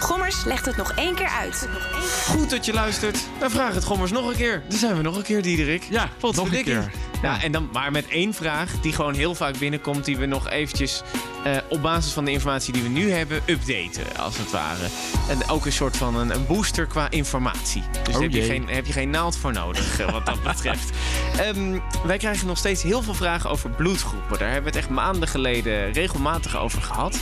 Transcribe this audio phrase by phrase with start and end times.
[0.00, 1.68] Gommers legt het nog één keer uit.
[2.26, 3.18] Goed dat je luistert.
[3.38, 4.62] Dan vraag het Gommers nog een keer.
[4.68, 5.86] Dan zijn we nog een keer, Diederik.
[5.90, 6.92] Ja, nog een keer.
[7.22, 10.04] Ja, en dan maar met één vraag die gewoon heel vaak binnenkomt...
[10.04, 11.02] die we nog eventjes
[11.44, 13.42] eh, op basis van de informatie die we nu hebben...
[13.46, 14.86] updaten, als het ware.
[15.28, 17.82] En ook een soort van een, een booster qua informatie.
[17.90, 20.42] Dus daar Oh heb je, geen, heb je geen naald voor nodig, eh, wat dat
[20.52, 20.90] betreft.
[21.38, 24.38] Ehm, wij krijgen nog steeds heel veel vragen over bloedgroepen.
[24.38, 27.20] Daar hebben we het echt maanden geleden regelmatig over gehad.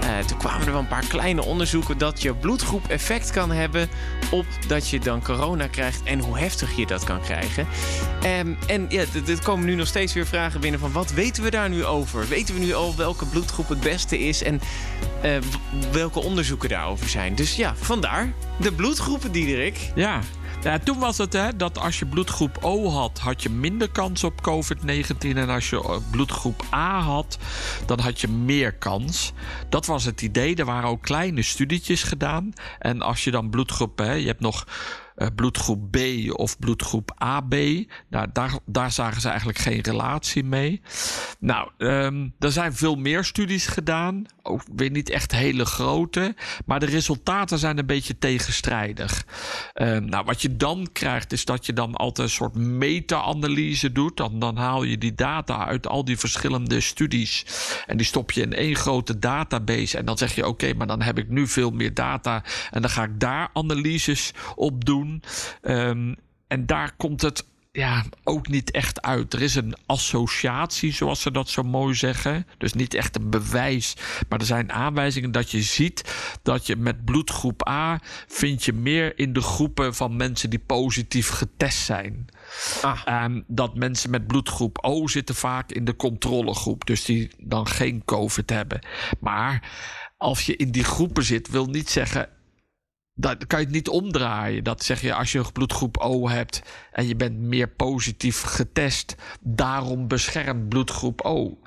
[0.00, 1.98] Eh, toen kwamen er wel een paar kleine onderzoeken...
[1.98, 3.88] dat je bloedgroep effect kan hebben
[4.30, 6.02] op dat je dan corona krijgt...
[6.02, 7.66] en hoe heftig je dat kan krijgen.
[8.22, 10.92] Ehm, en ja, er komen nu nog steeds weer vragen binnen van...
[10.92, 12.28] wat weten we daar nu over?
[12.28, 14.42] Weten we nu al welke bloedgroep het beste is...
[14.42, 14.60] en
[15.22, 15.30] eh,
[15.92, 17.34] welke onderzoeken daarover zijn?
[17.34, 19.92] Dus ja, vandaar de bloedgroepen, Diederik.
[19.94, 20.20] Ja.
[20.66, 24.24] Ja, toen was het hè, dat als je bloedgroep O had, had je minder kans
[24.24, 25.18] op COVID-19.
[25.18, 27.38] En als je eh, bloedgroep A had,
[27.86, 29.32] dan had je meer kans.
[29.68, 30.56] Dat was het idee.
[30.56, 32.52] Er waren ook kleine studietjes gedaan.
[32.78, 34.66] En als je dan bloedgroep, hè, je hebt nog
[35.16, 35.98] eh, bloedgroep B
[36.32, 37.54] of bloedgroep AB.
[38.08, 40.80] Nou, daar, daar zagen ze eigenlijk geen relatie mee.
[41.38, 44.24] Nou, ehm, er zijn veel meer studies gedaan.
[44.42, 46.34] Ook weer niet echt hele grote.
[46.66, 49.26] Maar de resultaten zijn een beetje tegenstrijdig.
[49.72, 54.16] Ehm, nou, wat je dan krijgt, is dat je dan altijd een soort meta-analyse doet.
[54.16, 57.46] Dan, dan haal je die data uit al die verschillende studies.
[57.86, 59.98] En die stop je in één grote database.
[59.98, 62.44] En dan zeg je: oké, maar dan heb ik nu veel meer data.
[62.70, 65.05] En dan ga ik daar analyses op doen.
[65.62, 66.14] Ehm,
[66.46, 67.44] en daar komt het
[67.76, 69.32] ja, ook niet echt uit.
[69.32, 72.46] Er is een associatie, zoals ze dat zo mooi zeggen.
[72.58, 73.96] Dus niet echt een bewijs.
[74.28, 79.18] Maar er zijn aanwijzingen dat je ziet dat je met bloedgroep A vind je meer
[79.18, 82.26] in de groepen van mensen die positief getest zijn.
[82.82, 83.00] Ah.
[83.04, 86.86] En dat mensen met bloedgroep O zitten vaak in de controlegroep.
[86.86, 88.80] Dus die dan geen COVID hebben.
[89.20, 89.70] Maar
[90.16, 92.28] als je in die groepen zit, wil niet zeggen
[93.18, 94.64] dat kan je het niet omdraaien.
[94.64, 96.62] Dat zeg je als je bloedgroep O hebt
[96.92, 101.58] en je bent meer positief getest, daarom beschermt bloedgroep O.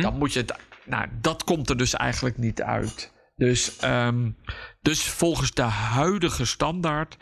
[0.00, 0.54] Dan moet je het.
[0.84, 3.12] Nou, dat komt er dus eigenlijk niet uit.
[3.36, 4.30] Dus, ehm,
[4.82, 7.16] dus volgens de huidige standaard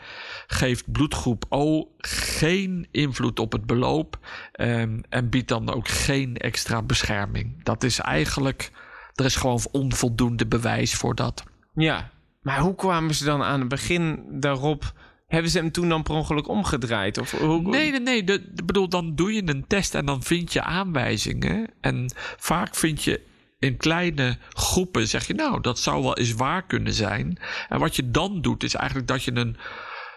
[0.47, 4.19] geeft bloedgroep O geen invloed op het beloop
[4.51, 7.63] ehm, en biedt dan ook geen extra bescherming.
[7.63, 8.71] Dat is eigenlijk,
[9.13, 11.43] er is gewoon onvoldoende bewijs voor dat.
[11.73, 12.11] Ja,
[12.43, 14.93] maar hoe kwamen ze dan aan het begin daarop...
[15.27, 17.17] Hebben ze hem toen dan per ongeluk omgedraaid?
[17.17, 18.23] Of hoe, Nee, nee, nee.
[18.23, 21.67] De, bedoel, dan doe je een test en dan vind je aanwijzingen.
[21.81, 23.21] En vaak vind je
[23.59, 27.37] in kleine groepen, zeg je nou, dat zou wel eens waar kunnen zijn.
[27.69, 29.57] En wat je dan doet, is eigenlijk dat je een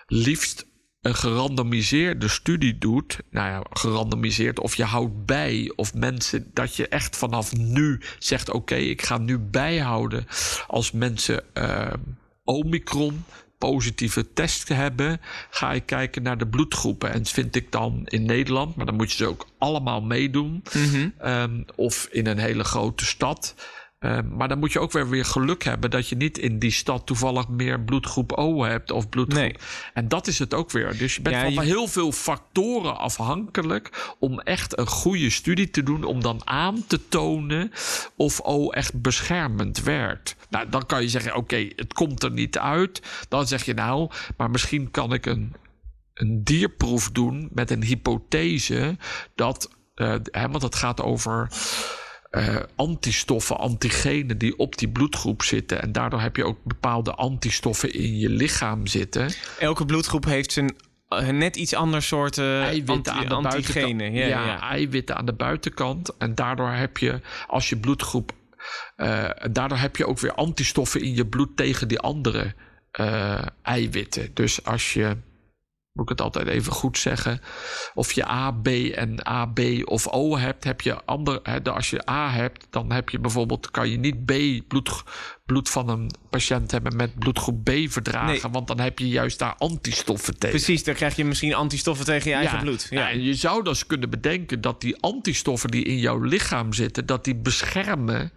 [0.07, 0.67] liefst
[1.06, 3.19] een gerandomiseerde studie doet.
[3.31, 4.61] Nou ja, gerandomiseerd.
[4.61, 5.72] Of je houdt bij.
[5.77, 10.27] Of mensen dat je echt vanaf nu zegt: oké, ik ga nu bijhouden.
[10.66, 11.93] Als mensen eh,
[12.45, 13.25] Omicron
[13.59, 17.12] positieve test hebben, ga ik kijken naar de bloedgroepen.
[17.12, 20.62] En vind ik dan in Nederland, maar dan moet je ze ook allemaal meedoen.
[21.19, 23.55] Ehm, of in een hele grote stad.
[23.99, 26.71] Ehm, maar dan moet je ook weer, weer geluk hebben dat je niet in die
[26.71, 29.41] stad toevallig meer bloedgroep O hebt of bloedgroep.
[29.43, 29.55] Nee.
[29.95, 30.99] En dat is het ook weer.
[30.99, 35.71] Dus je bent Ja, van je- heel veel factoren afhankelijk om echt een goede studie
[35.71, 36.05] te doen.
[36.05, 37.71] Om dan aan te tonen
[38.17, 40.37] of O echt beschermend werkt.
[40.51, 43.03] Nou, dan kan je zeggen: oké, het komt er niet uit.
[43.28, 45.55] Dan zeg je nou, maar misschien kan ik een
[46.15, 48.97] een dierproef doen met een hypothese
[49.34, 51.49] dat, eh, hè, want het gaat over
[52.31, 55.83] eh, antistoffen, antigenen die op die bloedgroep zitten.
[55.83, 59.31] En daardoor heb je ook bepaalde antistoffen in je lichaam zitten.
[59.59, 60.77] Elke bloedgroep heeft zijn
[61.09, 64.13] eh, net iets ander soort eh, eiwitten anti- aan de antigenen.
[64.13, 64.61] Ja, Ja, ja.
[64.61, 66.17] eiwitten aan de buitenkant.
[66.17, 68.33] En daardoor heb je, als je bloedgroep.
[69.53, 72.55] daardoor heb je ook weer antistoffen in je bloed tegen die andere
[73.63, 74.31] eiwitten.
[74.34, 75.17] Dus als je.
[75.97, 77.41] Moet ik het altijd even goed zeggen.
[77.95, 81.41] Of je A, B en AB of O hebt, heb je ander.
[81.43, 83.71] Hè, als je A hebt, dan heb je bijvoorbeeld.
[83.71, 84.33] kan je niet B
[84.69, 85.03] bloed,
[85.47, 88.27] bloed van een patiënt hebben met bloedgroep B verdragen.
[88.43, 88.53] Nee.
[88.53, 90.57] Want dan heb je juist daar antistoffen tegen.
[90.57, 92.87] Precies, dan krijg je misschien antistoffen tegen je eigen bloed.
[92.91, 93.01] Ja.
[93.01, 93.10] Ja.
[93.10, 97.25] en je zou dus kunnen bedenken dat die antistoffen die in jouw lichaam zitten, dat
[97.25, 98.33] die beschermen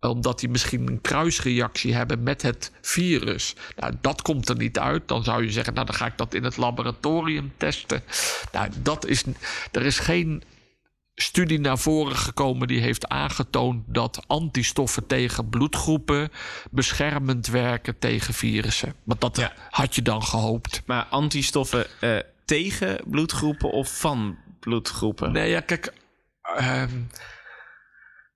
[0.00, 3.54] omdat die misschien een kruisreactie hebben met het virus.
[3.76, 5.08] Nou, dat komt er niet uit.
[5.08, 8.02] Dan zou je zeggen, nou dan ga ik dat in het laboratorium testen.
[8.52, 9.24] Nou, dat is,
[9.72, 10.42] er is geen
[11.14, 16.30] studie naar voren gekomen die heeft aangetoond dat antistoffen tegen bloedgroepen
[16.70, 18.94] beschermend werken tegen virussen.
[19.04, 19.52] Want dat Ja.
[19.70, 20.82] had je dan gehoopt.
[20.86, 25.32] Maar antistoffen eh, tegen bloedgroepen of van bloedgroepen?
[25.32, 25.92] Nee, ja, kijk.
[26.56, 26.90] ehm,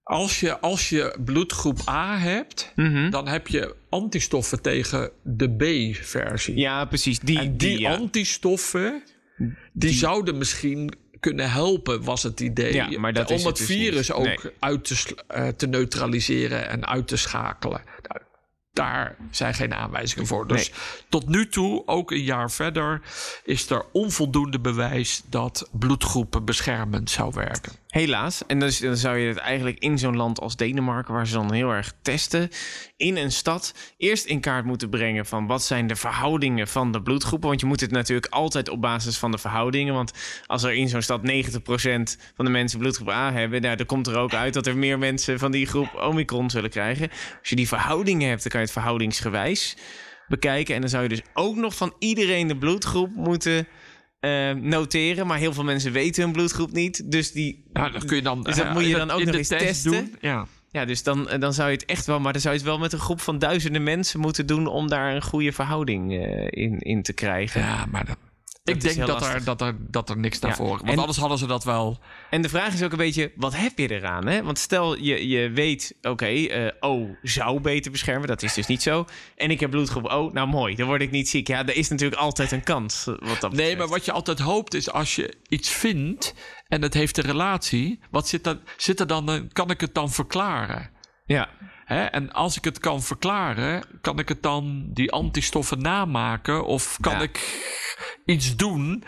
[0.05, 3.11] als, je, als je bloedgroep A hebt, Mhm.
[3.11, 6.57] dan heb je antistoffen tegen de B-versie.
[6.57, 7.19] Ja, precies.
[7.19, 7.95] Die, en die, ja.
[7.95, 9.03] antistoffen,
[9.73, 12.75] die, zouden misschien kunnen helpen, was het idee.
[12.75, 14.17] Ja, maar dat om het, het dus virus niet.
[14.17, 14.53] ook Nee.
[14.59, 17.83] uit te, eh, te neutraliseren en uit te schakelen.
[18.09, 18.21] Nou,
[18.75, 20.47] daar zijn geen aanwijzingen voor.
[20.47, 20.73] Dus
[21.09, 23.01] tot nu toe, ook een jaar verder,
[23.45, 27.73] is er onvoldoende bewijs dat bloedgroepen beschermend zou werken.
[27.89, 28.47] Helaas.
[28.47, 31.53] En dus, dan zou je het eigenlijk in zo'n land als Denemarken, waar ze dan
[31.53, 32.51] heel erg testen,
[33.05, 37.03] in een stad eerst in kaart moeten brengen van wat zijn de verhoudingen van de
[37.03, 37.49] bloedgroepen.
[37.49, 39.95] Want je moet het natuurlijk altijd op basis van de verhoudingen.
[39.95, 40.13] Want
[40.47, 41.25] als er in zo'n stad 90%
[42.35, 44.99] van de mensen bloedgroep A hebben, nou, dan komt er ook uit dat er meer
[44.99, 47.11] mensen van die groep Omicron zullen krijgen.
[47.41, 49.77] Als je die verhoudingen hebt, dan kan je het verhoudingsgewijs
[50.29, 50.75] bekijken.
[50.75, 53.67] En dan zou je dus ook nog van iedereen de bloedgroep moeten
[54.21, 55.27] eh, noteren.
[55.27, 57.11] Maar heel veel mensen weten hun bloedgroep niet.
[57.11, 59.19] Dus die Nou, dat kun je dan, Dus dat eh, moet je in dan ook
[59.19, 59.91] in nog de eens test testen?
[59.93, 60.17] doen.
[60.21, 60.47] Ja.
[60.75, 62.69] Ja, dus dan, eh, dan zou je het echt wel, maar dan zou je het
[62.69, 66.47] wel met een groep van duizenden mensen moeten doen om daar een goede verhouding eh,
[66.51, 67.61] in, in te krijgen.
[67.61, 68.24] ja, maar dat, Dat
[68.65, 70.79] ik denk dat er, dat, er, dat er niks naar Ja, voren...
[70.79, 71.99] Want en- anders hadden ze dat wel...
[72.31, 74.27] En de vraag is ook een beetje, wat heb je eraan?
[74.27, 74.43] Hè?
[74.43, 78.83] Want stel je, je weet, oké, eh, O zou beter beschermen, dat is dus niet
[78.83, 79.05] zo.
[79.37, 81.49] En ik heb bloedgroep O, nou mooi, dan word ik niet ziek.
[81.49, 83.07] Ja, er is natuurlijk altijd een kans.
[83.07, 86.35] eh, Wat dat Nee, maar wat je altijd hoopt is als je iets vindt
[86.69, 90.11] en het heeft een relatie, wat zit er, zit er dan, kan ik het dan
[90.11, 90.91] verklaren?
[91.25, 91.49] Ja,
[91.85, 92.05] Hè?
[92.05, 97.13] En als ik het kan verklaren, kan ik het dan die antistoffen namaken of kan
[97.13, 97.21] Ja.
[97.21, 97.65] ik
[98.25, 99.05] iets doen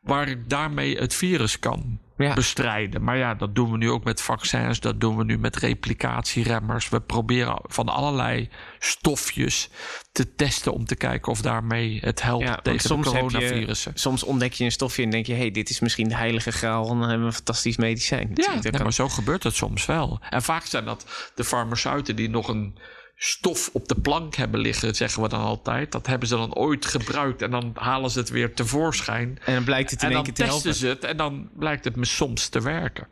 [0.00, 2.34] waar ik daarmee het virus kan Ja.
[2.34, 3.04] bestrijden.
[3.04, 6.88] Maar ja, dat doen we nu ook met vaccins, dat doen we nu met replicatieremmers.
[6.88, 8.48] We proberen van allerlei
[8.78, 9.70] stofjes
[10.12, 13.92] te testen om te kijken of daarmee het helpt ja tegen de soms, je, coronavirussen.
[13.94, 16.82] soms ontdek je een stofje en denk je, hey, dit is misschien de heilige graal.
[16.82, 18.30] En dan hebben we een fantastisch medicijn.
[18.34, 20.20] Ja, nee, maar zo gebeurt het soms wel.
[20.30, 22.78] En vaak zijn dat de farmaceuten die nog een
[23.20, 25.92] stof op de plank hebben liggen, zeggen we dan altijd.
[25.92, 29.38] Dat hebben ze dan ooit gebruikt en dan halen ze het weer tevoorschijn.
[29.44, 30.80] En dan blijkt het in En één dan keer te testen helpen.
[30.80, 33.08] ze het en dan blijkt het me soms te werken.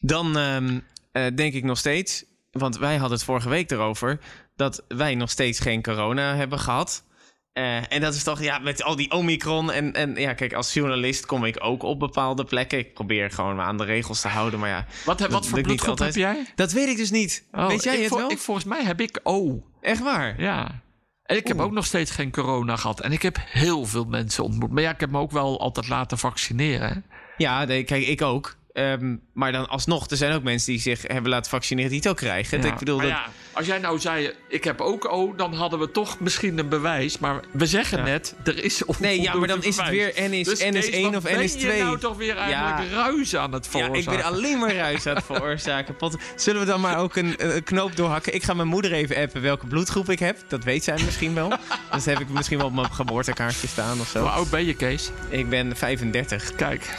[0.00, 0.78] Dan ehm,
[1.12, 4.18] eh, denk ik nog steeds, want wij hadden het vorige week erover,
[4.56, 7.04] dat wij nog steeds geen corona hebben gehad.
[7.52, 9.72] Eh, en dat is toch, ja, met al die Omicron.
[9.72, 12.78] En, en ja, kijk, als journalist kom ik ook op bepaalde plekken.
[12.78, 14.86] Ik probeer gewoon me aan de regels te houden, maar ja.
[15.04, 16.46] Wat, wat voor bloedgroep heb jij?
[16.54, 17.48] Dat weet ik dus niet.
[17.52, 18.30] Oh, weet jij het wel?
[18.30, 19.62] Ik, volgens mij heb ik O.
[19.80, 20.40] Echt waar?
[20.40, 20.82] Ja.
[21.22, 23.00] En ik heb ook nog steeds geen corona gehad.
[23.00, 24.70] En ik heb heel veel mensen ontmoet.
[24.70, 27.04] Maar ja, ik heb me ook wel altijd laten vaccineren.
[27.36, 28.56] Ja, nee, kijk, ik ook.
[28.72, 32.08] Ehm, maar dan alsnog, er zijn ook mensen die zich hebben laten vaccineren die het
[32.08, 32.62] ook krijgen.
[32.62, 35.54] Ja, Ik bedoel, maar dat, ja, als jij nou zei, ik heb ook O, dan
[35.54, 37.18] hadden we toch misschien een bewijs.
[37.18, 38.04] Maar we zeggen Ja.
[38.04, 40.64] net, er is onvoldoende Nee, ja, maar dan is het weer N is- Dus N
[40.64, 41.82] is Kees, één wat of N ben is je twee?
[41.82, 42.96] nou toch weer eigenlijk Ja.
[42.96, 44.12] ruis aan het Ja, veroorzaken?
[44.12, 45.96] ik ben alleen maar ruis aan het veroorzaken.
[46.36, 48.34] Zullen we dan maar ook een, een knoop doorhakken?
[48.34, 50.36] Ik ga mijn moeder even appen welke bloedgroep ik heb.
[50.48, 51.48] Dat weet zij misschien wel.
[51.90, 54.26] Dat heb ik misschien wel op mijn geboortekaartje staan of Hoe zo.
[54.28, 55.10] oud ben je, Kees?
[55.28, 56.54] Ik ben 35.
[56.54, 56.94] Kijk.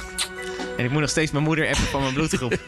[0.77, 2.57] En ik moet nog steeds mijn moeder appen van mijn bloedgroep.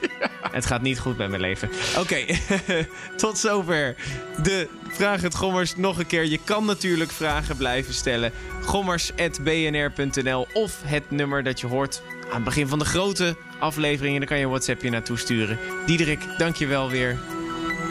[0.51, 1.69] Het gaat niet goed met mijn leven.
[1.97, 2.25] Oké,
[3.17, 3.95] tot zover
[4.43, 6.25] de Vraag het Gommers nog een keer.
[6.25, 8.31] Je kan natuurlijk vragen blijven stellen.
[8.63, 14.19] Gommers.bnr.nl of het nummer dat je hoort aan het begin van de grote afleveringen.
[14.19, 15.59] Daar kan je een WhatsAppje naartoe sturen.
[15.85, 17.17] Diederik, dank je wel weer.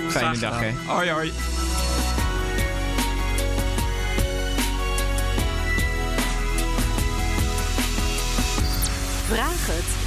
[0.08, 0.70] Fijne dag, hè.
[0.86, 1.32] Hoi, hoi.
[9.26, 10.03] Vraag het.